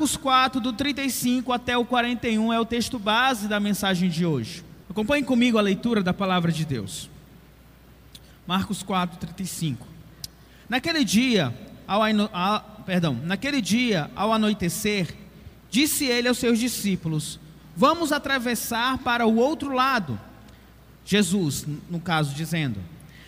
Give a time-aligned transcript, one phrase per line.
[0.00, 4.64] Marcos 4, do 35 até o 41, é o texto base da mensagem de hoje.
[4.88, 7.10] Acompanhe comigo a leitura da palavra de Deus.
[8.46, 9.86] Marcos 4, 35.
[10.70, 11.54] Naquele dia,
[11.86, 12.00] ao,
[12.86, 15.14] perdão, naquele dia, ao anoitecer,
[15.68, 17.38] disse ele aos seus discípulos:
[17.76, 20.18] Vamos atravessar para o outro lado.
[21.04, 22.80] Jesus, no caso, dizendo: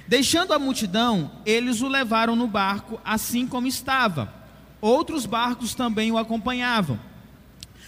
[0.08, 4.40] Deixando a multidão, eles o levaram no barco, assim como estava.
[4.82, 6.98] Outros barcos também o acompanhavam.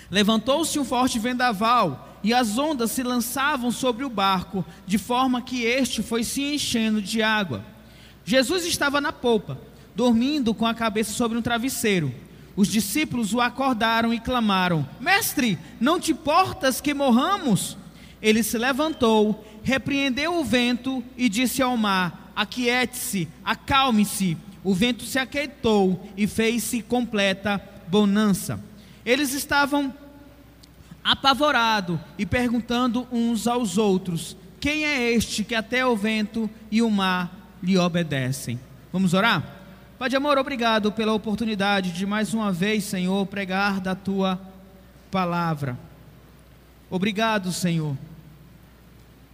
[0.09, 5.65] Levantou-se um forte vendaval e as ondas se lançavam sobre o barco, de forma que
[5.65, 7.65] este foi se enchendo de água.
[8.25, 9.59] Jesus estava na polpa,
[9.95, 12.15] dormindo com a cabeça sobre um travesseiro.
[12.55, 17.77] Os discípulos o acordaram e clamaram: Mestre, não te importas que morramos?
[18.23, 24.37] Ele se levantou, repreendeu o vento e disse ao mar: Aquiete-se, acalme-se.
[24.65, 28.59] O vento se aquietou e fez-se completa bonança.
[29.05, 29.93] Eles estavam
[31.05, 36.91] apavorados e perguntando uns aos outros: Quem é este que até o vento e o
[36.91, 38.59] mar lhe obedecem?
[38.91, 39.55] Vamos orar?
[39.99, 44.41] Pai de amor, obrigado pela oportunidade de mais uma vez, Senhor, pregar da tua
[45.11, 45.79] palavra.
[46.91, 47.97] Obrigado, Senhor,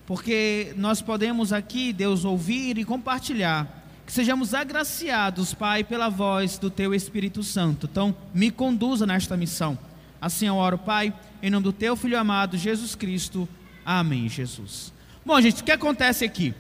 [0.06, 3.79] porque nós podemos aqui, Deus, ouvir e compartilhar.
[4.11, 7.89] Que sejamos agraciados, Pai, pela voz do teu Espírito Santo.
[7.89, 9.78] Então, me conduza nesta missão.
[10.20, 13.48] Assim eu oro, Pai, em nome do teu Filho amado, Jesus Cristo.
[13.86, 14.92] Amém, Jesus.
[15.25, 16.53] Bom, gente, o que acontece aqui?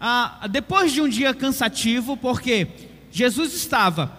[0.00, 2.66] Ah, depois de um dia cansativo, porque
[3.12, 4.10] Jesus estava,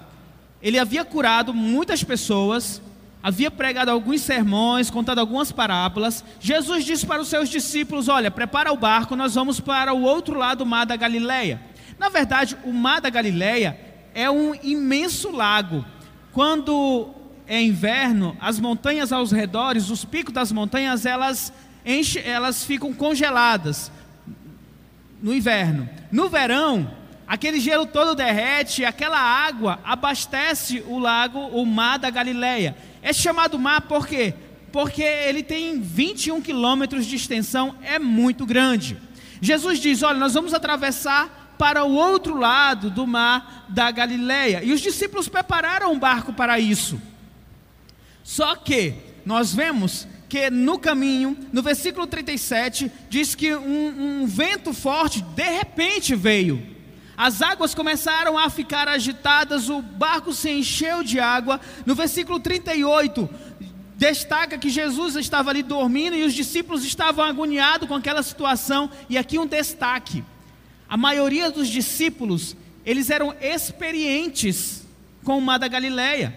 [0.61, 2.81] ele havia curado muitas pessoas,
[3.21, 6.23] havia pregado alguns sermões, contado algumas parábolas.
[6.39, 10.37] Jesus disse para os seus discípulos: Olha, prepara o barco, nós vamos para o outro
[10.37, 11.67] lado do mar da Galileia.
[11.99, 13.77] Na verdade, o mar da Galileia
[14.15, 15.85] é um imenso lago.
[16.31, 17.09] Quando
[17.45, 21.51] é inverno, as montanhas aos redores, os picos das montanhas, elas,
[21.85, 23.91] enche, elas ficam congeladas
[25.21, 25.89] no inverno.
[26.11, 26.89] No verão,
[27.29, 32.75] Aquele gelo todo derrete, aquela água abastece o lago, o mar da Galileia.
[33.03, 34.33] É chamado mar por quê?
[34.71, 38.97] Porque ele tem 21 quilômetros de extensão, é muito grande.
[39.39, 44.63] Jesus diz: Olha, nós vamos atravessar para o outro lado do mar da Galileia.
[44.63, 46.99] E os discípulos prepararam um barco para isso.
[48.23, 48.93] Só que
[49.25, 55.49] nós vemos que no caminho, no versículo 37, diz que um, um vento forte de
[55.49, 56.65] repente veio.
[57.17, 61.59] As águas começaram a ficar agitadas, o barco se encheu de água.
[61.85, 63.29] No versículo 38,
[63.97, 68.89] destaca que Jesus estava ali dormindo e os discípulos estavam agoniados com aquela situação.
[69.09, 70.23] E aqui um destaque:
[70.89, 72.55] a maioria dos discípulos,
[72.85, 74.83] eles eram experientes
[75.23, 76.35] com o mar da Galileia,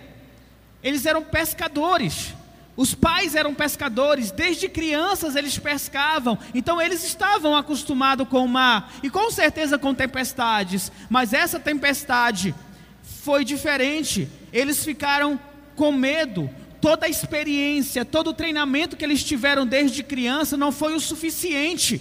[0.83, 2.35] eles eram pescadores.
[2.75, 8.95] Os pais eram pescadores, desde crianças eles pescavam, então eles estavam acostumados com o mar
[9.03, 12.55] e com certeza com tempestades, mas essa tempestade
[13.03, 14.29] foi diferente.
[14.53, 15.39] Eles ficaram
[15.77, 16.49] com medo.
[16.81, 22.01] Toda a experiência, todo o treinamento que eles tiveram desde criança não foi o suficiente.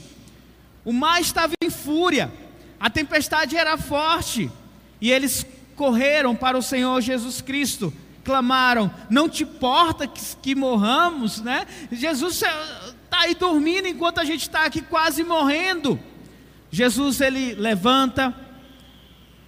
[0.83, 2.31] O mar estava em fúria,
[2.81, 4.51] a tempestade era forte
[4.99, 7.93] e eles correram para o Senhor Jesus Cristo
[8.23, 11.67] clamaram: Não te importa que, que morramos, né?
[11.91, 15.99] Jesus está aí dormindo enquanto a gente está aqui quase morrendo.
[16.71, 18.33] Jesus ele levanta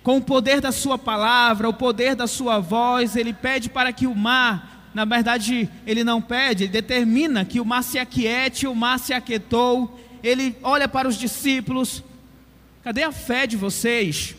[0.04, 4.06] com o poder da sua palavra, o poder da sua voz, ele pede para que
[4.06, 8.76] o mar, na verdade, ele não pede, ele determina que o mar se aquiete, o
[8.76, 10.00] mar se aquietou.
[10.22, 12.04] Ele olha para os discípulos:
[12.84, 14.36] Cadê a fé de vocês?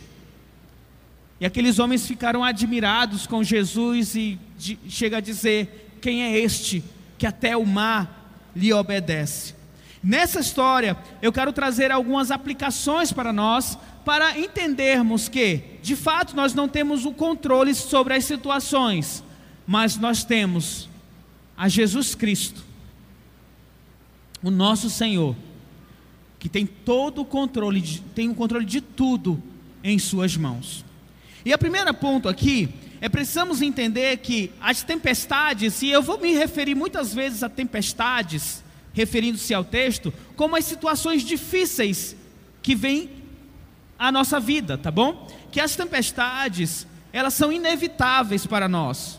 [1.41, 6.85] E aqueles homens ficaram admirados com Jesus e de, chega a dizer: Quem é este
[7.17, 9.55] que até o mar lhe obedece?
[10.02, 16.52] Nessa história, eu quero trazer algumas aplicações para nós, para entendermos que, de fato, nós
[16.52, 19.25] não temos o controle sobre as situações,
[19.67, 20.90] mas nós temos
[21.56, 22.62] a Jesus Cristo,
[24.43, 25.35] o nosso Senhor,
[26.44, 27.81] que tem todo o controle,
[28.14, 29.43] tem o controle de tudo
[29.82, 30.85] em Suas mãos.
[31.43, 32.69] E a primeira ponto aqui
[33.00, 38.62] é precisamos entender que as tempestades, e eu vou me referir muitas vezes a tempestades,
[38.93, 42.14] referindo-se ao texto, como as situações difíceis
[42.62, 43.08] que vêm
[43.99, 45.26] à nossa vida, tá bom?
[45.50, 49.19] Que as tempestades, elas são inevitáveis para nós.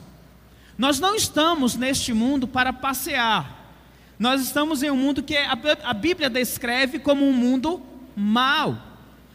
[0.77, 3.54] Nós não estamos neste mundo para passear.
[4.17, 7.81] Nós estamos em um mundo que a Bíblia descreve como um mundo
[8.15, 8.77] mau.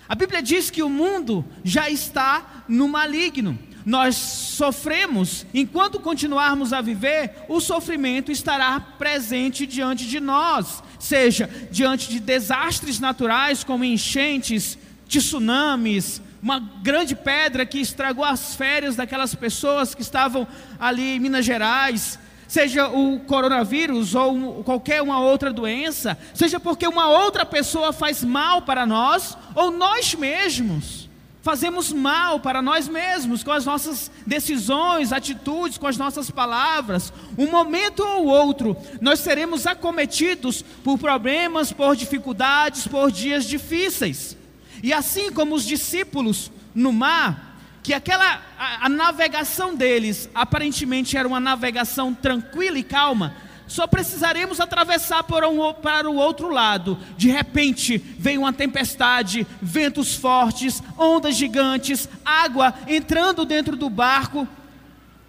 [0.08, 3.58] A Bíblia diz que o mundo já está no maligno.
[3.84, 12.10] nós sofremos, enquanto continuarmos a viver, o sofrimento estará presente diante de nós, seja diante
[12.10, 14.78] de desastres naturais como enchentes,
[15.08, 20.46] tsunamis, uma grande pedra que estragou as férias daquelas pessoas que estavam
[20.78, 22.18] ali em Minas Gerais,
[22.50, 28.62] seja o coronavírus ou qualquer uma outra doença, seja porque uma outra pessoa faz mal
[28.62, 31.08] para nós ou nós mesmos
[31.42, 37.12] fazemos mal para nós mesmos com as nossas decisões, atitudes, com as nossas palavras.
[37.38, 44.36] Um momento ou outro, nós seremos acometidos por problemas, por dificuldades, por dias difíceis.
[44.82, 47.49] E assim como os discípulos no mar,
[47.82, 53.34] que aquela a, a navegação deles aparentemente era uma navegação tranquila e calma,
[53.70, 56.98] só precisaremos atravessar por um, para o outro lado.
[57.16, 64.46] De repente, vem uma tempestade, ventos fortes, ondas gigantes, água entrando dentro do barco.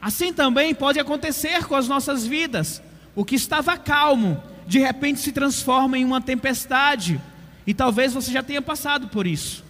[0.01, 2.81] Assim também pode acontecer com as nossas vidas.
[3.13, 7.21] O que estava calmo, de repente se transforma em uma tempestade.
[7.67, 9.63] E talvez você já tenha passado por isso.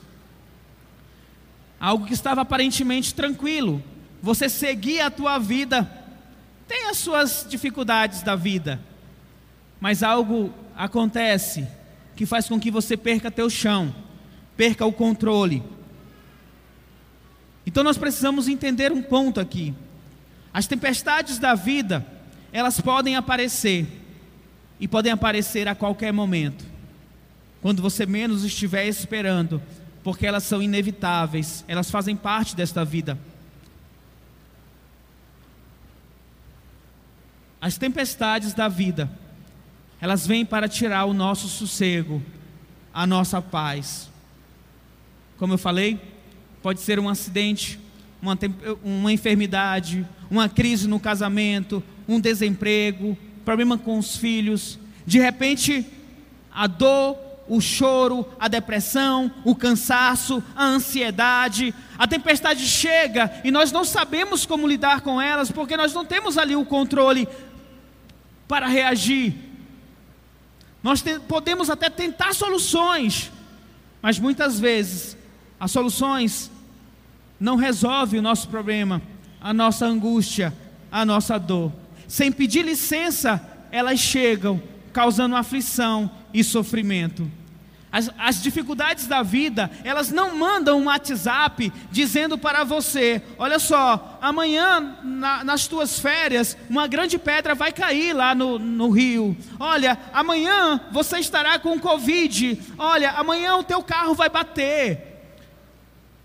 [1.81, 3.83] Algo que estava aparentemente tranquilo,
[4.22, 6.00] você seguia a tua vida
[6.72, 8.80] tem as suas dificuldades da vida,
[9.78, 11.68] mas algo acontece
[12.16, 13.94] que faz com que você perca teu chão,
[14.56, 15.62] perca o controle.
[17.66, 19.74] Então nós precisamos entender um ponto aqui.
[20.54, 22.07] As tempestades da vida,
[22.54, 23.86] elas podem aparecer
[24.80, 26.63] e podem aparecer a qualquer momento.
[27.62, 29.62] Quando você menos estiver esperando,
[30.03, 33.18] porque elas são inevitáveis, elas fazem parte desta vida.
[37.59, 39.09] As tempestades da vida,
[40.00, 42.21] elas vêm para tirar o nosso sossego,
[42.92, 44.09] a nossa paz.
[45.38, 46.00] Como eu falei,
[46.63, 47.80] pode ser um acidente,
[48.19, 48.38] uma,
[48.83, 53.15] uma enfermidade, uma crise no casamento, um desemprego,
[53.45, 54.80] problema com os filhos.
[55.06, 55.86] De repente,
[56.51, 57.15] a dor,
[57.53, 64.45] o choro, a depressão, o cansaço, a ansiedade, a tempestade chega e nós não sabemos
[64.45, 67.27] como lidar com elas, porque nós não temos ali o controle
[68.48, 69.36] para reagir.
[70.81, 73.30] Nós te, podemos até tentar soluções,
[74.01, 75.18] mas muitas vezes
[75.59, 76.50] as soluções
[77.38, 79.01] não resolvem o nosso problema,
[79.42, 80.53] a nossa angústia,
[80.89, 81.74] a nossa dor.
[82.07, 84.63] Sem pedir licença, elas chegam,
[84.94, 87.30] causando aflição e sofrimento.
[87.92, 94.18] As, as, dificuldades da vida, elas não mandam um WhatsApp dizendo para você: olha só,
[94.22, 99.36] amanhã na, nas tuas férias, uma grande pedra vai cair lá no, no rio.
[99.60, 102.62] Olha, amanhã você estará com Covid.
[102.78, 105.12] Olha, amanhã o teu carro vai bater.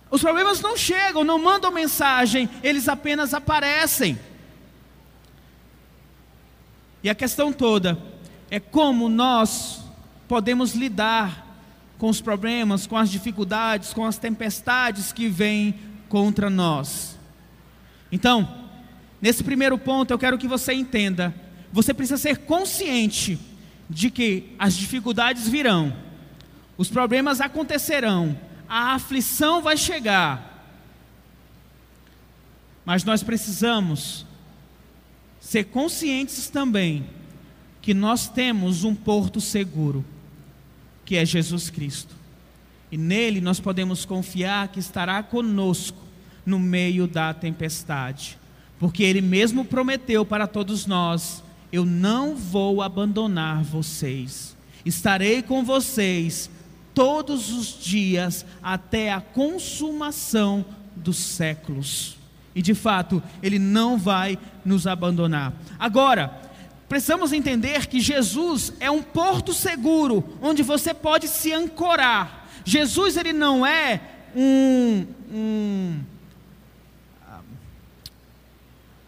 [0.09, 4.17] Os problemas não chegam, não mandam mensagem, eles apenas aparecem.
[7.03, 7.99] E a questão toda
[8.49, 9.81] é como nós
[10.29, 11.46] podemos lidar
[11.99, 15.75] com os problemas, com as dificuldades, com as tempestades que vêm
[16.09, 17.19] contra nós.
[18.13, 18.67] Então,
[19.21, 21.35] nesse primeiro ponto, eu quero que você entenda:
[21.73, 23.38] você precisa ser consciente
[23.88, 25.97] de que as dificuldades virão,
[26.76, 28.38] os problemas acontecerão,
[28.69, 30.75] a aflição vai chegar,
[32.85, 34.26] mas nós precisamos
[35.41, 37.07] ser conscientes também
[37.81, 40.05] que nós temos um porto seguro
[41.07, 42.15] que é Jesus Cristo.
[42.93, 45.97] E nele nós podemos confiar que estará conosco
[46.45, 48.39] no meio da tempestade,
[48.79, 56.51] porque ele mesmo prometeu para todos nós: eu não vou abandonar vocês, estarei com vocês
[56.95, 62.17] todos os dias até a consumação dos séculos.
[62.55, 65.53] E de fato, ele não vai nos abandonar.
[65.79, 66.46] Agora,
[66.88, 72.49] Precisamos entender que Jesus é um porto seguro onde você pode se ancorar.
[72.64, 74.00] Jesus ele não é
[74.35, 76.00] um, um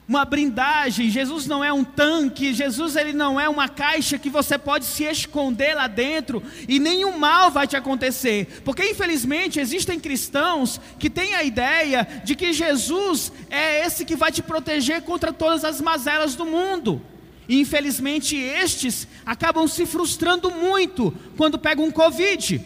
[0.08, 4.56] uma brindagem, Jesus não é um tanque, Jesus ele não é uma caixa que você
[4.56, 8.62] pode se esconder lá dentro e nenhum mal vai te acontecer.
[8.64, 14.32] Porque infelizmente existem cristãos que têm a ideia de que Jesus é esse que vai
[14.32, 17.02] te proteger contra todas as mazelas do mundo.
[17.48, 22.60] E infelizmente estes acabam se frustrando muito quando pegam um Covid,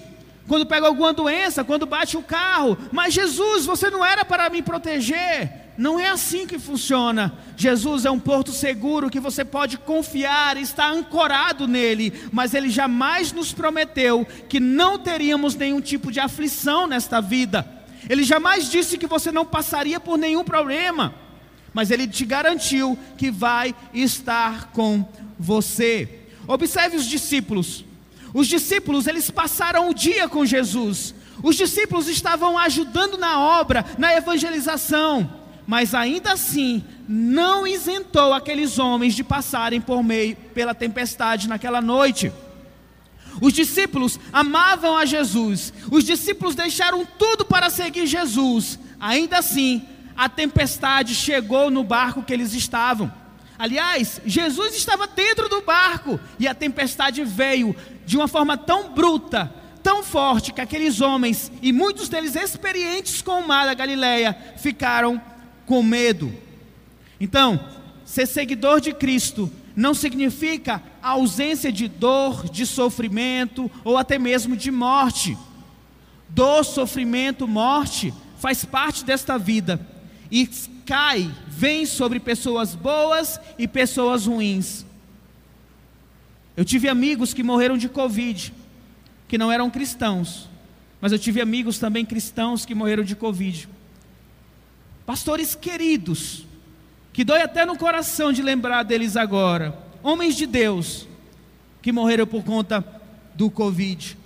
[0.48, 2.76] quando pegam alguma doença, quando bate o carro.
[2.90, 5.62] Mas Jesus, você não era para me proteger.
[5.78, 7.32] Não é assim que funciona.
[7.56, 13.32] Jesus é um porto seguro que você pode confiar, está ancorado nele, mas ele jamais
[13.32, 17.66] nos prometeu que não teríamos nenhum tipo de aflição nesta vida.
[18.08, 21.14] Ele jamais disse que você não passaria por nenhum problema,
[21.74, 25.06] mas ele te garantiu que vai estar com
[25.38, 26.20] você.
[26.46, 27.84] Observe os discípulos.
[28.34, 31.14] Os discípulos, eles passaram o dia com Jesus.
[31.42, 35.30] Os discípulos estavam ajudando na obra, na evangelização,
[35.66, 42.32] mas ainda assim não isentou aqueles homens de passarem por meio pela tempestade naquela noite.
[43.40, 48.78] Os discípulos amavam a Jesus, os discípulos deixaram tudo para seguir Jesus.
[49.00, 49.82] Ainda assim,
[50.16, 53.12] a tempestade chegou no barco que eles estavam.
[53.58, 59.52] Aliás, Jesus estava dentro do barco e a tempestade veio de uma forma tão bruta,
[59.82, 65.20] tão forte, que aqueles homens, e muitos deles experientes com o mar da Galileia, ficaram
[65.64, 66.32] com medo.
[67.20, 67.68] Então,
[68.04, 74.70] ser seguidor de Cristo não significa ausência de dor, de sofrimento ou até mesmo de
[74.70, 75.36] morte.
[76.28, 79.91] Dor, sofrimento, morte faz parte desta vida
[80.32, 80.46] e
[80.86, 84.86] cai, vem sobre pessoas boas e pessoas ruins.
[86.56, 88.50] Eu tive amigos que morreram de Covid,
[89.28, 90.48] que não eram cristãos,
[91.02, 93.68] mas eu tive amigos também cristãos que morreram de Covid.
[95.04, 96.46] Pastores queridos,
[97.12, 101.06] que dói até no coração de lembrar deles agora, homens de Deus,
[101.82, 102.82] que morreram por conta
[103.34, 104.16] do Covid.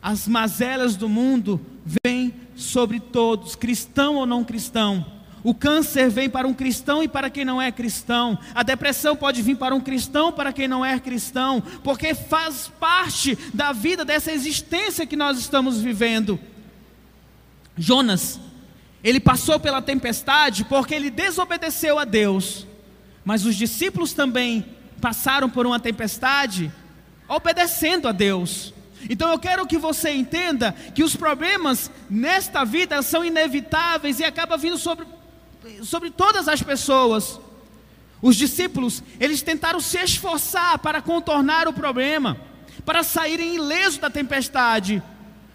[0.00, 1.60] As mazelas do mundo
[2.04, 5.15] vêm sobre todos, cristão ou não cristão.
[5.46, 8.36] O câncer vem para um cristão e para quem não é cristão.
[8.52, 13.38] A depressão pode vir para um cristão para quem não é cristão, porque faz parte
[13.54, 16.36] da vida dessa existência que nós estamos vivendo.
[17.78, 18.40] Jonas,
[19.04, 22.66] ele passou pela tempestade porque ele desobedeceu a Deus.
[23.24, 24.66] Mas os discípulos também
[25.00, 26.72] passaram por uma tempestade
[27.28, 28.74] obedecendo a Deus.
[29.08, 34.56] Então eu quero que você entenda que os problemas nesta vida são inevitáveis e acaba
[34.56, 35.06] vindo sobre
[35.82, 37.40] sobre todas as pessoas.
[38.20, 42.36] Os discípulos, eles tentaram se esforçar para contornar o problema,
[42.84, 45.02] para saírem ilesos da tempestade,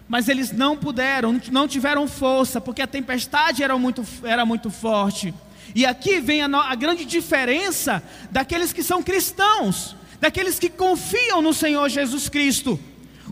[0.08, 5.34] mas eles não puderam, não tiveram força, porque a tempestade era muito, era muito forte.
[5.74, 11.54] E aqui vem a, a grande diferença daqueles que são cristãos, daqueles que confiam no
[11.54, 12.78] Senhor Jesus Cristo.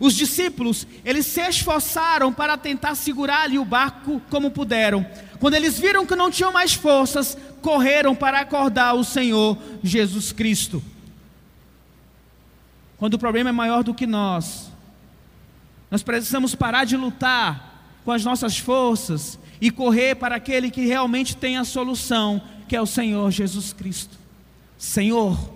[0.00, 5.06] Os discípulos, eles se esforçaram para tentar segurar ali o barco como puderam,
[5.40, 10.82] quando eles viram que não tinham mais forças, correram para acordar o Senhor Jesus Cristo.
[12.98, 14.70] Quando o problema é maior do que nós,
[15.90, 21.34] nós precisamos parar de lutar com as nossas forças e correr para aquele que realmente
[21.34, 24.18] tem a solução, que é o Senhor Jesus Cristo.
[24.76, 25.52] Senhor,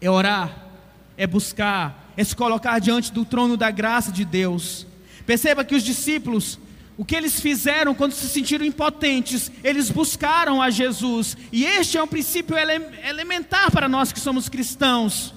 [0.00, 0.66] é orar,
[1.16, 4.86] é buscar, é se colocar diante do trono da graça de Deus.
[5.26, 6.60] Perceba que os discípulos,
[6.98, 9.52] o que eles fizeram quando se sentiram impotentes?
[9.62, 11.36] Eles buscaram a Jesus.
[11.52, 15.32] E este é um princípio ele elementar para nós que somos cristãos.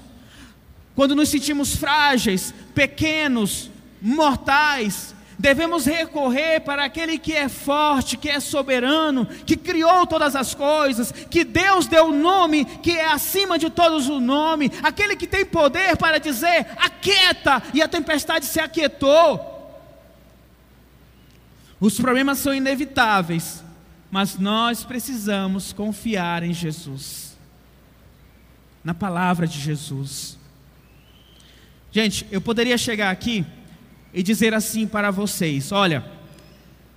[0.96, 3.70] Quando nos sentimos frágeis, pequenos,
[4.02, 10.56] mortais, devemos recorrer para aquele que é forte, que é soberano, que criou todas as
[10.56, 15.28] coisas, que Deus deu o nome que é acima de todos o nome, aquele que
[15.28, 19.51] tem poder para dizer: aquieta, e a tempestade se aquietou.
[21.82, 23.64] Os problemas são inevitáveis,
[24.12, 27.36] mas nós precisamos confiar em Jesus,
[28.84, 30.38] na palavra de Jesus.
[31.92, 33.44] Gente, eu poderia chegar aqui
[34.14, 36.06] e dizer assim para vocês: olha,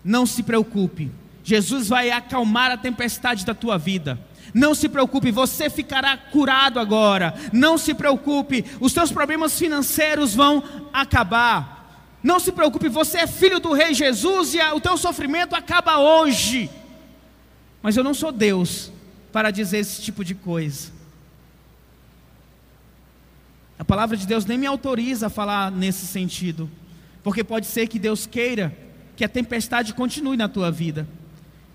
[0.04, 1.10] não se preocupe,
[1.42, 4.20] Jesus vai acalmar a tempestade da tua vida.
[4.52, 7.34] Não se preocupe, você ficará curado agora.
[7.54, 10.62] Não se preocupe, os teus problemas financeiros vão
[10.92, 11.73] acabar.
[12.24, 16.70] Não se preocupe, você é filho do Rei Jesus e o teu sofrimento acaba hoje.
[17.82, 18.90] Mas eu não sou Deus
[19.30, 20.90] para dizer esse tipo de coisa.
[23.78, 26.70] A palavra de Deus nem me autoriza a falar nesse sentido,
[27.22, 28.74] porque pode ser que Deus queira
[29.14, 31.06] que a tempestade continue na tua vida,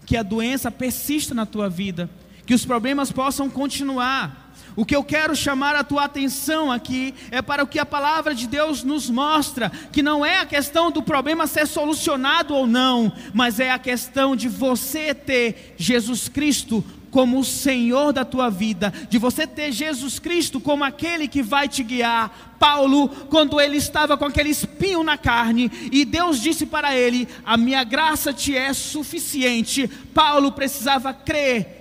[0.03, 2.09] que a doença persista na tua vida,
[2.47, 4.48] que os problemas possam continuar.
[4.75, 8.33] O que eu quero chamar a tua atenção aqui é para o que a palavra
[8.33, 13.11] de Deus nos mostra, que não é a questão do problema ser solucionado ou não,
[13.33, 18.93] mas é a questão de você ter Jesus Cristo como o Senhor da tua vida,
[19.09, 22.55] de você ter Jesus Cristo como aquele que vai te guiar.
[22.59, 27.57] Paulo, quando ele estava com aquele espinho na carne, e Deus disse para ele: A
[27.57, 29.87] minha graça te é suficiente.
[30.13, 31.78] Paulo precisava crer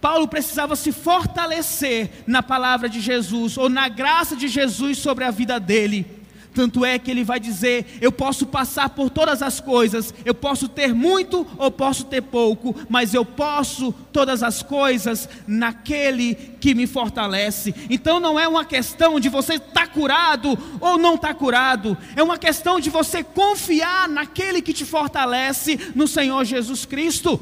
[0.00, 5.30] Paulo precisava se fortalecer na palavra de Jesus, ou na graça de Jesus sobre a
[5.30, 6.20] vida dele.
[6.54, 10.68] Tanto é que ele vai dizer: Eu posso passar por todas as coisas, eu posso
[10.68, 16.86] ter muito ou posso ter pouco, mas eu posso todas as coisas naquele que me
[16.86, 17.74] fortalece.
[17.88, 21.96] Então não é uma questão de você estar tá curado ou não estar tá curado,
[22.16, 27.40] é uma questão de você confiar naquele que te fortalece, no Senhor Jesus Cristo,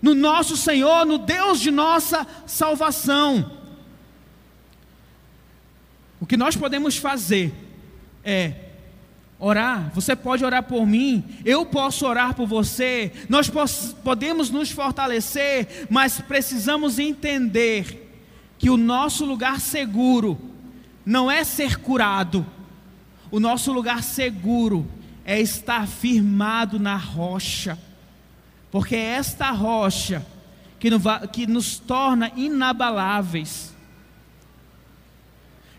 [0.00, 3.58] no nosso Senhor, no Deus de nossa salvação.
[6.20, 7.52] O que nós podemos fazer
[8.24, 8.52] é
[9.38, 9.90] orar.
[9.94, 13.10] Você pode orar por mim, eu posso orar por você.
[13.28, 13.50] Nós
[14.04, 18.06] podemos nos fortalecer, mas precisamos entender
[18.58, 20.38] que o nosso lugar seguro
[21.06, 22.44] não é ser curado.
[23.30, 24.86] O nosso lugar seguro
[25.24, 27.78] é estar firmado na rocha.
[28.70, 30.24] Porque é esta rocha
[31.32, 33.74] que nos torna inabaláveis.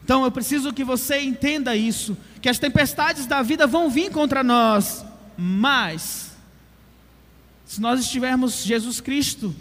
[0.03, 4.43] Então eu preciso que você entenda isso, que as tempestades da vida vão vir contra
[4.43, 5.05] nós,
[5.37, 6.35] mas
[7.65, 9.55] se nós estivermos Jesus Cristo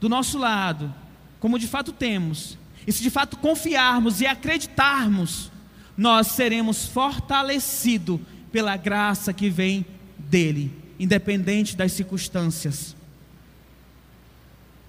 [0.00, 0.92] do nosso lado,
[1.38, 5.52] como de fato temos, e se de fato confiarmos e acreditarmos,
[5.96, 8.18] nós seremos fortalecidos
[8.50, 9.86] pela graça que vem
[10.18, 12.94] dele, independente das circunstâncias.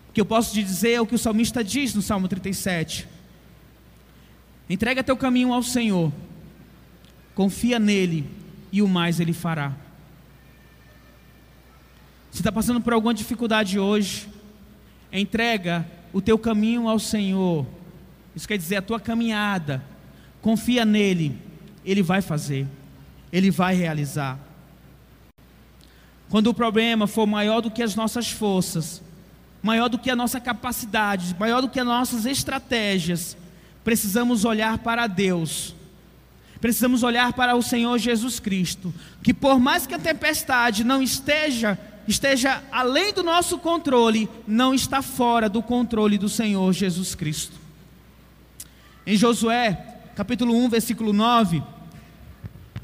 [0.07, 3.07] O que eu posso te dizer é o que o salmista diz no Salmo 37.
[4.69, 6.13] Entrega teu caminho ao Senhor,
[7.33, 8.29] confia nele
[8.71, 9.73] e o mais ele fará.
[12.29, 14.29] Se está passando por alguma dificuldade hoje,
[15.11, 17.65] entrega o teu caminho ao Senhor.
[18.35, 19.83] Isso quer dizer a tua caminhada.
[20.43, 21.35] Confia nele,
[21.83, 22.67] ele vai fazer,
[23.31, 24.52] ele vai realizar.
[26.33, 29.03] Quando o problema for maior do que as nossas forças,
[29.61, 33.37] maior do que a nossa capacidade, maior do que as nossas estratégias,
[33.83, 35.75] precisamos olhar para Deus,
[36.59, 38.91] precisamos olhar para o Senhor Jesus Cristo,
[39.21, 45.03] que por mais que a tempestade não esteja esteja além do nosso controle, não está
[45.03, 47.59] fora do controle do Senhor Jesus Cristo.
[49.05, 51.61] Em Josué, capítulo 1, versículo 9,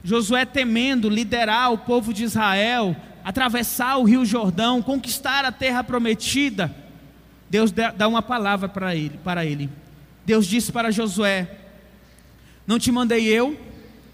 [0.03, 6.73] Josué temendo liderar o povo de Israel, atravessar o rio Jordão, conquistar a terra prometida,
[7.49, 9.69] Deus dá uma palavra para ele, para ele.
[10.25, 11.49] Deus disse para Josué:
[12.67, 13.59] Não te mandei eu?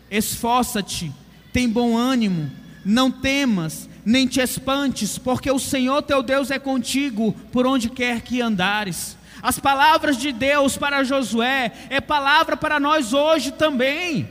[0.10, 1.12] Esforça-te,
[1.52, 2.50] tem bom ânimo,
[2.86, 8.22] não temas, nem te espantes, porque o Senhor teu Deus é contigo por onde quer
[8.22, 9.18] que andares.
[9.42, 14.28] As palavras de Deus para Josué é palavra para nós hoje também.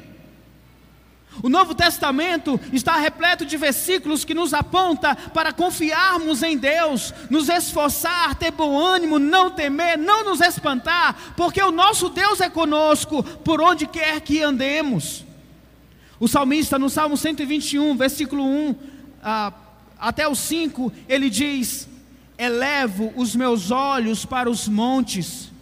[1.44, 7.50] O Novo Testamento está repleto de versículos que nos aponta para confiarmos em Deus, nos
[7.50, 13.22] esforçar, ter bom ânimo, não temer, não nos espantar, porque o nosso Deus é conosco
[13.22, 15.22] por onde quer que andemos.
[16.18, 18.74] O salmista no Salmo 121, versículo 1
[19.22, 19.52] ah,
[20.00, 21.86] até o 5, ele diz:
[22.38, 25.52] Elevo os meus olhos para os montes.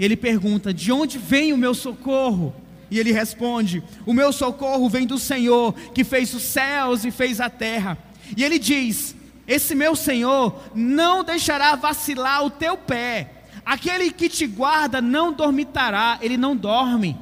[0.00, 2.54] Ele pergunta: De onde vem o meu socorro?
[2.90, 7.40] E ele responde: O meu socorro vem do Senhor, que fez os céus e fez
[7.40, 7.98] a terra.
[8.36, 9.14] E ele diz:
[9.46, 13.32] Esse meu Senhor não deixará vacilar o teu pé.
[13.64, 17.16] Aquele que te guarda não dormitará, ele não dorme.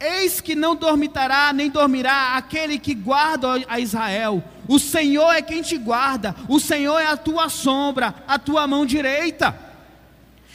[0.00, 4.42] Eis que não dormitará, nem dormirá aquele que guarda a Israel.
[4.68, 8.86] O Senhor é quem te guarda, o Senhor é a tua sombra, a tua mão
[8.86, 9.58] direita.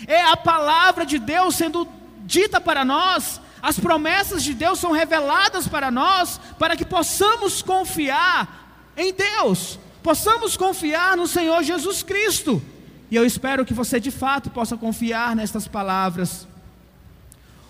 [0.08, 1.88] É a palavra de Deus sendo
[2.26, 8.91] dita para nós, as promessas de Deus são reveladas para nós, para que possamos confiar
[8.97, 12.62] em Deus, possamos confiar no Senhor Jesus Cristo.
[13.10, 16.45] E eu espero que você de fato possa confiar nestas palavras.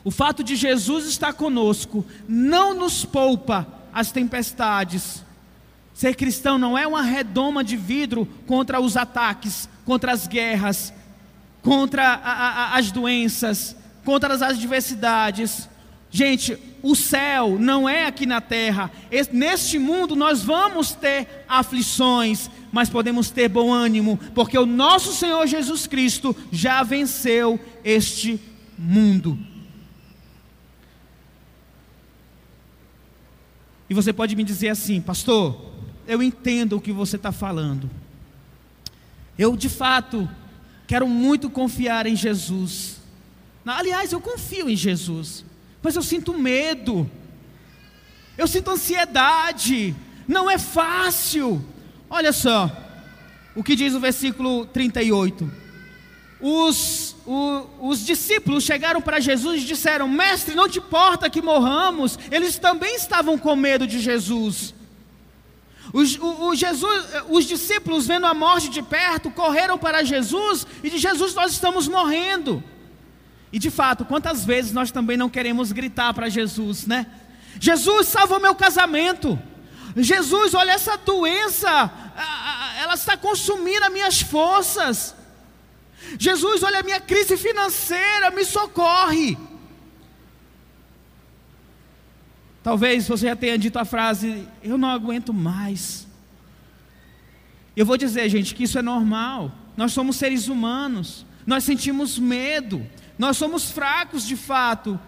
[0.03, 5.23] O fato de Jesus estar conosco não nos poupa as tempestades.
[5.93, 10.91] Ser cristão não é uma redoma de vidro contra os ataques, contra as guerras,
[11.61, 15.69] contra a, a, as doenças, contra as adversidades.
[16.15, 18.91] Gente, o céu não é aqui na terra.
[19.31, 25.47] Neste mundo nós vamos ter aflições, mas podemos ter bom ânimo, porque o nosso Senhor
[25.47, 28.39] Jesus Cristo já venceu este
[28.77, 29.39] mundo.
[33.89, 35.73] E você pode me dizer assim, pastor,
[36.07, 37.89] eu entendo o que você está falando.
[39.35, 40.29] Eu de fato
[40.85, 43.01] quero muito confiar em Jesus.
[43.65, 45.43] Aliás, eu confio em Jesus
[45.83, 47.09] mas eu sinto medo,
[48.37, 49.93] eu sinto ansiedade,
[50.25, 51.63] não é fácil.
[52.09, 52.71] Olha só,
[53.53, 55.51] o que diz o versículo 38:
[56.39, 62.17] os, o, os discípulos chegaram para Jesus e disseram: Mestre, não te importa que morramos?
[62.31, 64.73] Eles também estavam com medo de Jesus.
[65.91, 70.89] Os, o, o Jesus, os discípulos, vendo a morte de perto, correram para Jesus e
[70.89, 72.63] de Jesus nós estamos morrendo.
[73.53, 77.05] E de fato, quantas vezes nós também não queremos gritar para Jesus, né?
[77.59, 79.39] Jesus, salva o meu casamento.
[79.95, 81.69] Jesus, olha essa doença,
[82.81, 85.15] ela está consumindo as minhas forças.
[86.19, 89.37] Jesus, olha a minha crise financeira, me socorre.
[92.63, 96.07] Talvez você já tenha dito a frase: Eu não aguento mais.
[97.75, 99.51] Eu vou dizer, gente, que isso é normal.
[99.77, 102.83] Nós somos seres humanos, nós sentimos medo,
[103.23, 104.99] nós somos fracos de fato.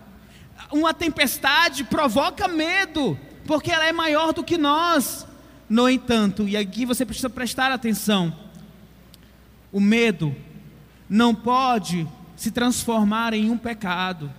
[0.72, 5.28] Uma tempestade provoca medo, porque ela é maior do que nós.
[5.68, 8.34] No entanto, e aqui você precisa prestar atenção:
[9.70, 10.34] o medo
[11.10, 14.32] não pode se transformar em um pecado.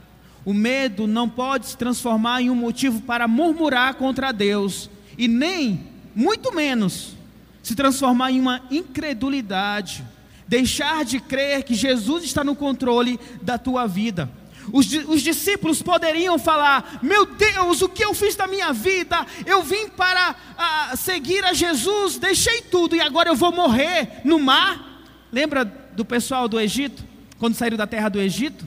[0.43, 5.87] O medo não pode se transformar em um motivo para murmurar contra Deus, e nem,
[6.15, 7.15] muito menos,
[7.63, 10.03] se transformar em uma incredulidade,
[10.47, 14.31] deixar de crer que Jesus está no controle da tua vida.
[14.73, 19.25] Os, os, discípulos poderiam falar: Meu Deus, o que eu fiz da minha vida?
[19.45, 24.39] Eu vim para a, seguir a Jesus, deixei tudo e agora eu vou morrer no
[24.39, 25.05] mar.
[25.31, 27.05] Lembra do pessoal do Egito,
[27.39, 28.67] quando saíram da terra do Egito?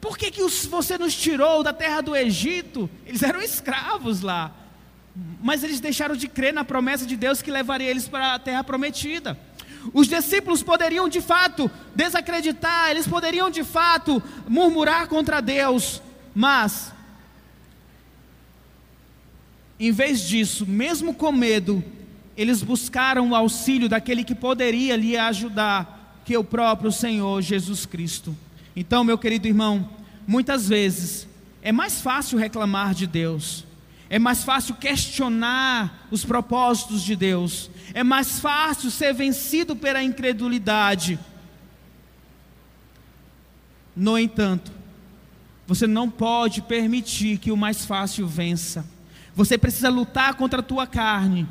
[0.00, 2.90] Por que, que você nos tirou da terra do Egito?
[3.06, 4.52] Eles eram escravos lá,
[5.40, 8.64] mas eles deixaram de crer na promessa de Deus que levaria eles para a terra
[8.64, 9.38] prometida.
[9.92, 16.02] Os discípulos poderiam de fato desacreditar, eles poderiam de fato murmurar contra Deus,
[16.34, 16.92] mas,
[19.78, 21.82] em vez disso, mesmo com medo,
[22.36, 27.84] eles buscaram o auxílio daquele que poderia lhe ajudar, que é o próprio Senhor Jesus
[27.84, 28.36] Cristo.
[28.74, 29.88] Então, meu querido irmão,
[30.26, 31.28] muitas vezes
[31.60, 33.64] é mais fácil reclamar de Deus,
[34.12, 41.18] é mais fácil questionar os propósitos de Deus, é mais fácil ser vencido pela incredulidade.
[43.96, 44.70] No entanto,
[45.66, 48.84] você não pode permitir que o mais fácil vença.
[49.34, 51.48] Você precisa lutar contra a tua carne.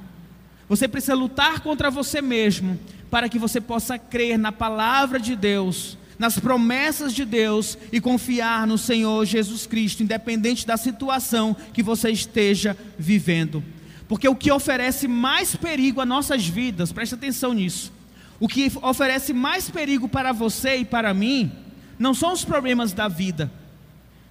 [0.70, 5.98] Você precisa lutar contra você mesmo para que você possa crer na palavra de Deus
[6.22, 12.12] nas promessas de Deus e confiar no Senhor Jesus Cristo, independente da situação que você
[12.12, 13.64] esteja vivendo.
[14.08, 17.92] Porque o que oferece mais perigo a nossas vidas, preste atenção nisso.
[18.40, 21.52] O que oferece mais perigo para você e para mim,
[21.98, 23.52] não são os problemas da vida,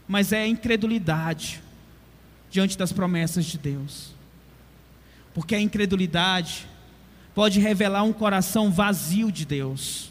[0.07, 1.61] mas é a incredulidade
[2.53, 4.15] diante das promessas de Deus.
[5.35, 6.69] Porque a incredulidade
[7.35, 10.10] pode revelar um coração vazio de Deus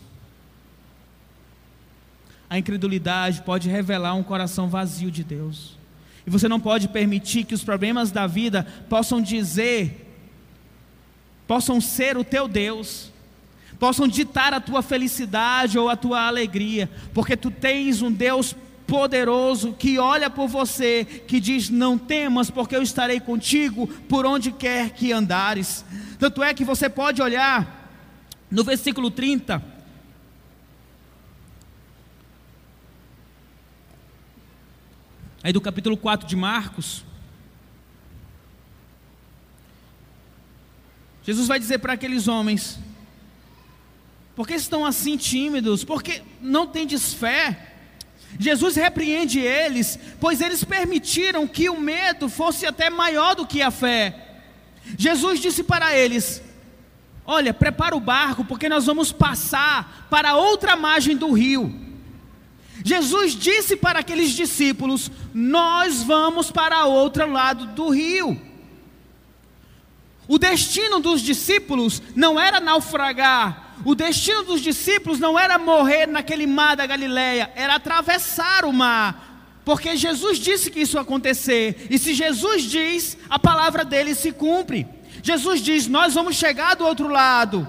[2.49, 5.77] a incredulidade pode revelar um coração vazio de Deus.
[6.25, 10.07] E você não pode permitir que os problemas da vida possam dizer,
[11.47, 13.11] possam ser o teu Deus,
[13.79, 18.55] possam ditar a tua felicidade ou a tua alegria, porque tu tens um Deus
[18.87, 24.51] poderoso que olha por você, que diz: Não temas, porque eu estarei contigo por onde
[24.51, 25.85] quer que andares.
[26.17, 27.91] Tanto é que você pode olhar
[28.49, 29.78] no versículo 30
[35.43, 37.03] aí do capítulo 4 de Marcos,
[41.23, 42.79] Jesus vai dizer para aqueles homens:
[44.39, 45.83] por que estão assim tímidos?
[45.83, 47.73] Porque não tendes fé?
[48.39, 53.69] Jesus repreende eles, pois eles permitiram que o medo fosse até maior do que a
[53.69, 54.43] fé.
[54.97, 56.41] Jesus disse para eles:
[57.25, 61.88] Olha, prepara o barco, porque nós vamos passar para outra margem do rio.
[62.89, 68.41] Jesus disse para aqueles discípulos: Nós vamos para outro lado do rio.
[70.27, 76.47] O destino dos discípulos não era naufragar, o destino dos discípulos não era morrer naquele
[76.47, 81.99] mar da Galileia, era atravessar o mar, porque Jesus disse que isso ia acontecer, e
[81.99, 84.87] se Jesus diz, a palavra dele se cumpre.
[85.21, 87.67] Jesus diz: Nós vamos chegar do outro lado.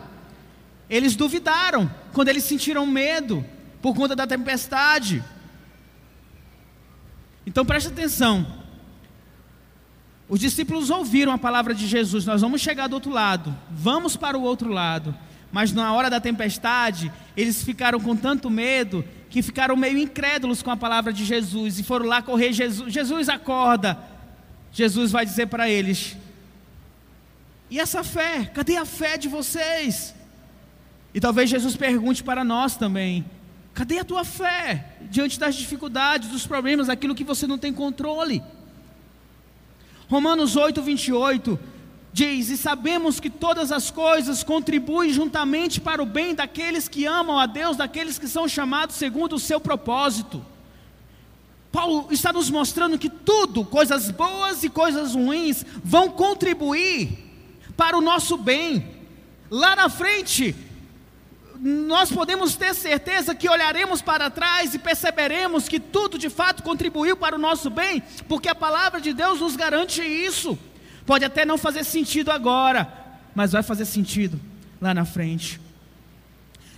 [0.89, 3.45] Eles duvidaram quando eles sentiram medo
[3.81, 5.23] por conta da tempestade.
[7.47, 8.47] Então preste atenção.
[10.29, 14.39] Os discípulos ouviram a palavra de Jesus: Nós vamos chegar do outro lado, vamos para
[14.39, 15.15] o outro lado.
[15.53, 20.71] Mas na hora da tempestade, eles ficaram com tanto medo que ficaram meio incrédulos com
[20.71, 22.53] a palavra de Jesus e foram lá correr.
[22.53, 23.99] Jesus, Jesus acorda.
[24.73, 26.17] Jesus vai dizer para eles:
[27.69, 28.45] E essa fé?
[28.45, 30.15] Cadê a fé de vocês?
[31.13, 33.25] E talvez Jesus pergunte para nós também:
[33.75, 38.43] Cadê a tua fé diante das dificuldades, dos problemas, daquilo que você não tem controle?
[40.09, 41.59] Romanos 8, 28
[42.13, 47.39] diz: E sabemos que todas as coisas contribuem juntamente para o bem daqueles que amam
[47.39, 50.45] a Deus, daqueles que são chamados segundo o seu propósito.
[51.71, 57.31] Paulo está nos mostrando que tudo, coisas boas e coisas ruins, vão contribuir
[57.77, 58.99] para o nosso bem.
[59.49, 60.55] Lá na frente,
[61.63, 67.17] nós podemos ter certeza que olharemos para trás e perceberemos que tudo de fato contribuiu
[67.19, 70.59] para o nosso bem, porque a palavra de Deus nos garante isso.
[71.05, 72.91] Pode até não fazer sentido agora,
[73.35, 74.41] mas vai fazer sentido
[74.81, 75.61] lá na frente.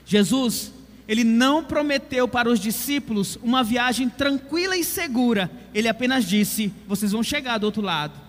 [0.05, 0.73] Jesus,
[1.07, 7.13] ele não prometeu para os discípulos uma viagem tranquila e segura, ele apenas disse: vocês
[7.13, 8.21] vão chegar do outro lado.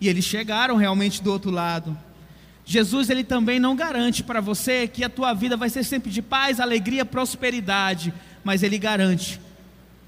[0.00, 1.96] E eles chegaram realmente do outro lado.
[2.64, 6.22] Jesus ele também não garante para você que a tua vida vai ser sempre de
[6.22, 9.40] paz, alegria, prosperidade, mas ele garante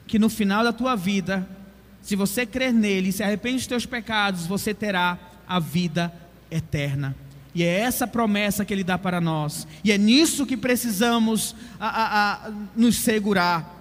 [0.07, 1.49] que no final da tua vida,
[2.03, 6.13] se você crer nele e se arrepende dos teus pecados, você terá a vida
[6.51, 7.17] eterna.
[7.55, 9.67] E é essa promessa que ele dá para nós.
[9.83, 13.73] E é nisso que precisamos a, a, a, nos segurar.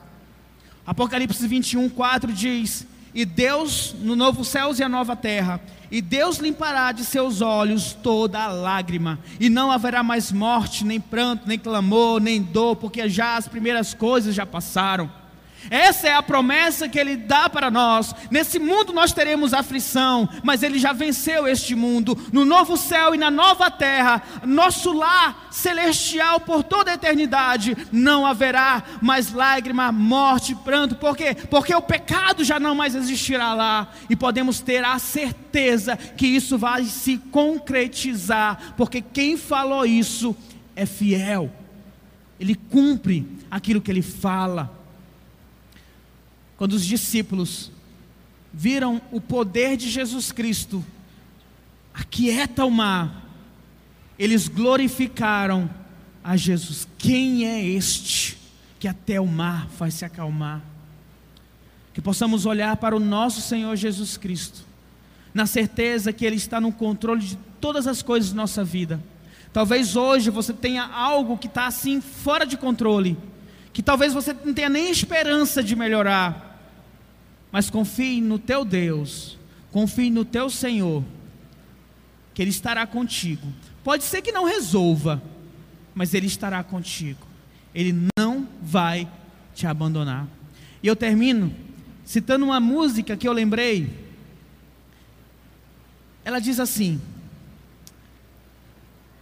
[0.86, 6.38] Apocalipse 21, 4 diz: E Deus, no novo céus e a nova terra, e Deus
[6.38, 11.60] limpará de seus olhos toda a lágrima, e não haverá mais morte, nem pranto, nem
[11.60, 15.12] clamor, nem dor, porque já as primeiras coisas já passaram.
[15.70, 18.14] Essa é a promessa que Ele dá para nós.
[18.30, 22.18] Nesse mundo nós teremos aflição, mas Ele já venceu este mundo.
[22.32, 28.26] No novo céu e na nova terra, nosso lar celestial por toda a eternidade, não
[28.26, 30.96] haverá mais lágrima, morte, pranto.
[30.96, 31.36] Por quê?
[31.50, 33.92] Porque o pecado já não mais existirá lá.
[34.10, 40.36] E podemos ter a certeza que isso vai se concretizar, porque quem falou isso
[40.76, 41.52] é fiel.
[42.40, 44.83] Ele cumpre aquilo que ele fala.
[46.64, 47.70] Quando os discípulos
[48.54, 50.82] viram o poder de Jesus Cristo,
[51.94, 53.28] aquieta o mar,
[54.18, 55.70] eles glorificaram
[56.24, 56.88] a Jesus.
[56.98, 58.38] Quem é este
[58.80, 60.62] que até o mar faz se acalmar?
[61.94, 64.64] Que possamos olhar para o nosso Senhor Jesus Cristo,
[65.34, 69.04] na certeza que Ele está no controle de todas as coisas da nossa vida.
[69.52, 73.18] Talvez hoje você tenha algo que está assim fora de controle
[73.74, 76.53] que talvez você não tenha nem esperança de melhorar,
[77.54, 79.38] mas confie no teu Deus,
[79.72, 81.04] confie no teu Senhor,
[82.34, 83.48] que Ele estará contigo.
[83.84, 85.22] Pode ser que não resolva,
[85.94, 87.28] mas Ele estará contigo,
[87.76, 89.08] Ele não vai
[89.54, 90.28] te abandonar.
[90.82, 91.54] E eu termino
[92.04, 93.88] citando uma música que eu lembrei.
[96.26, 97.00] Ela diz assim: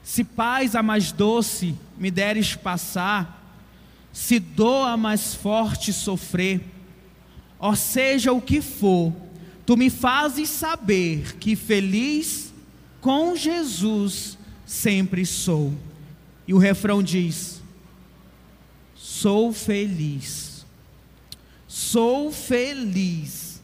[0.03, 3.59] Se paz a mais doce me deres passar,
[4.13, 6.61] se doa mais forte sofrer,
[7.61, 9.13] ou seja o que for,
[9.67, 12.51] tu me fazes saber que feliz
[12.99, 15.71] com Jesus sempre sou.
[16.47, 17.61] E o refrão diz:
[18.95, 20.65] Sou feliz,
[21.67, 23.61] sou feliz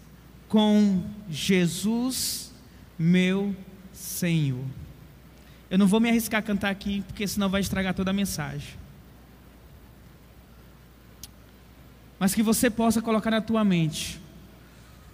[0.47, 2.53] com Jesus,
[2.99, 3.55] meu
[3.91, 4.63] Senhor.
[5.71, 8.69] Eu não vou me arriscar a cantar aqui, porque senão vai estragar toda a mensagem.
[12.19, 14.19] Mas que você possa colocar na tua mente: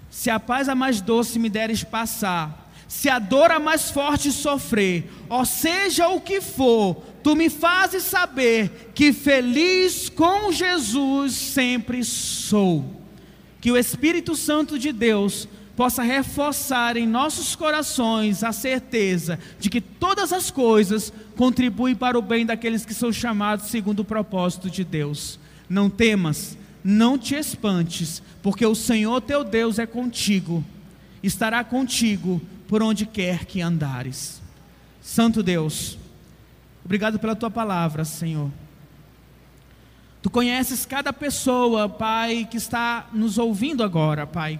[0.09, 4.31] se a paz a mais doce me deres passar, se a dor a mais forte
[4.31, 12.03] sofrer, ou seja o que for, tu me fazes saber que feliz com Jesus sempre
[12.03, 13.01] sou.
[13.59, 19.81] Que o Espírito Santo de Deus possa reforçar em nossos corações a certeza de que
[19.81, 24.83] todas as coisas contribuem para o bem daqueles que são chamados segundo o propósito de
[24.83, 25.39] Deus.
[25.67, 30.63] Não temas, não te espantes, porque o Senhor teu Deus é contigo,
[31.21, 34.41] estará contigo por onde quer que andares.
[35.01, 35.97] Santo Deus,
[36.83, 38.51] obrigado pela tua palavra, Senhor.
[40.21, 44.59] Tu conheces cada pessoa, Pai, que está nos ouvindo agora, Pai.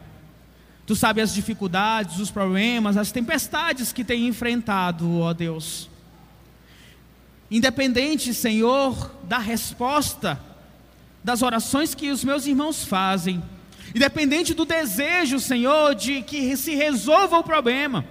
[0.86, 5.90] Tu sabes as dificuldades, os problemas, as tempestades que tem enfrentado, ó Deus.
[7.50, 10.38] Independente, Senhor, da resposta,
[11.24, 13.42] das orações que os meus irmãos fazem,
[13.96, 18.06] independente do desejo, Senhor, de que se resolva o problema,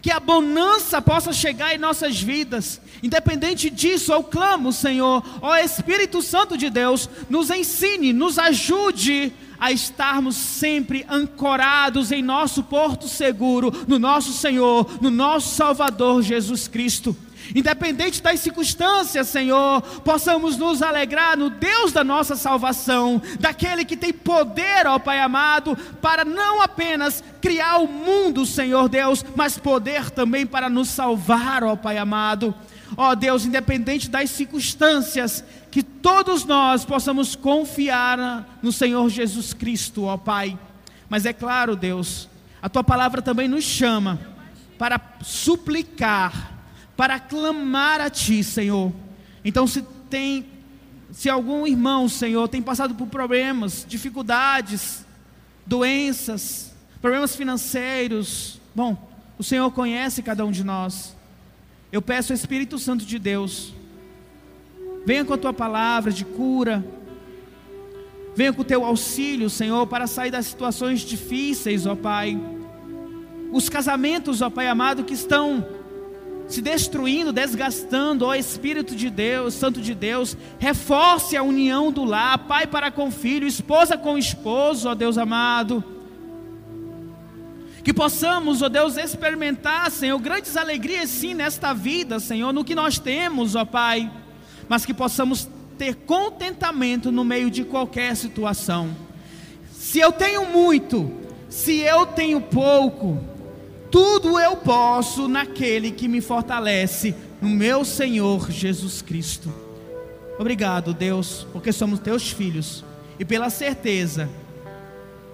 [0.00, 6.20] que a bonança possa chegar em nossas vidas, independente disso, eu clamo, Senhor, ó Espírito
[6.20, 13.72] Santo de Deus, nos ensine, nos ajude a estarmos sempre ancorados em nosso porto seguro,
[13.86, 17.16] no nosso Senhor, no nosso Salvador Jesus Cristo
[17.54, 24.12] Independente das circunstâncias, Senhor, possamos nos alegrar no Deus da nossa salvação, daquele que tem
[24.12, 30.46] poder, ó Pai amado, para não apenas criar o mundo, Senhor Deus, mas poder também
[30.46, 32.54] para nos salvar, ó Pai amado.
[32.96, 40.16] Ó Deus, independente das circunstâncias, que todos nós possamos confiar no Senhor Jesus Cristo, ó
[40.16, 40.58] Pai.
[41.08, 42.28] Mas é claro, Deus,
[42.60, 44.18] a tua palavra também nos chama
[44.78, 46.52] para suplicar,
[46.96, 48.92] para clamar a ti, Senhor.
[49.44, 50.46] Então, se tem
[51.12, 55.04] se algum irmão, Senhor, tem passado por problemas, dificuldades,
[55.66, 61.14] doenças, problemas financeiros, bom, o Senhor conhece cada um de nós.
[61.92, 63.74] Eu peço ao Espírito Santo de Deus,
[65.04, 66.82] venha com a tua palavra de cura,
[68.34, 72.40] venha com o teu auxílio, Senhor, para sair das situações difíceis, ó Pai.
[73.52, 75.66] Os casamentos, ó Pai amado, que estão
[76.48, 82.38] se destruindo, desgastando, ó Espírito de Deus, Santo de Deus, reforce a união do lar,
[82.46, 85.84] pai para com filho, esposa com esposo, ó Deus amado.
[87.84, 92.98] Que possamos, ó Deus, experimentar, Senhor, grandes alegrias sim nesta vida, Senhor, no que nós
[92.98, 94.10] temos, ó Pai,
[94.68, 98.96] mas que possamos ter contentamento no meio de qualquer situação.
[99.72, 101.10] Se eu tenho muito,
[101.48, 103.18] se eu tenho pouco,
[103.90, 109.52] tudo eu posso naquele que me fortalece, no meu Senhor Jesus Cristo.
[110.38, 112.84] Obrigado, Deus, porque somos teus filhos
[113.18, 114.30] e pela certeza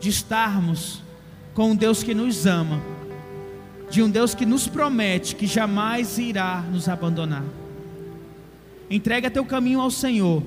[0.01, 1.03] de estarmos
[1.59, 2.81] com um Deus que nos ama,
[3.91, 7.43] de um Deus que nos promete que jamais irá nos abandonar.
[8.89, 10.41] Entrega teu caminho ao Senhor,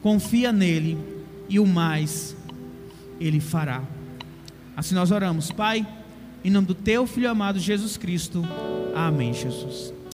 [0.00, 0.96] confia nele
[1.46, 2.34] e o mais
[3.20, 3.82] ele fará.
[4.74, 5.86] Assim nós oramos, Pai.
[6.42, 8.42] Em nome do teu filho amado Jesus Cristo.
[8.96, 9.92] Amém, Jesus.